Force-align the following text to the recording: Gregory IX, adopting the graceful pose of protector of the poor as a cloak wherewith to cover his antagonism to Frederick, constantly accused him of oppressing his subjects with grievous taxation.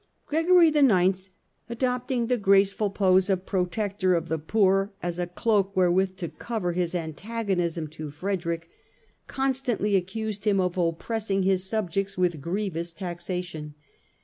Gregory 0.25 0.69
IX, 0.69 1.29
adopting 1.69 2.25
the 2.25 2.35
graceful 2.35 2.89
pose 2.89 3.29
of 3.29 3.45
protector 3.45 4.15
of 4.15 4.29
the 4.29 4.39
poor 4.39 4.91
as 5.03 5.19
a 5.19 5.27
cloak 5.27 5.77
wherewith 5.77 6.17
to 6.17 6.27
cover 6.27 6.71
his 6.71 6.95
antagonism 6.95 7.87
to 7.87 8.09
Frederick, 8.09 8.67
constantly 9.27 9.95
accused 9.95 10.45
him 10.45 10.59
of 10.59 10.75
oppressing 10.75 11.43
his 11.43 11.63
subjects 11.69 12.17
with 12.17 12.41
grievous 12.41 12.93
taxation. 12.93 13.75